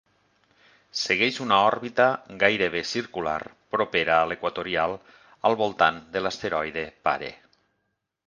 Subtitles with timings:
[0.99, 2.05] Segueix una òrbita
[2.43, 3.35] gairebé circular
[3.75, 4.97] propera a l'equatorial
[5.51, 7.31] al voltant de l'asteroide pare.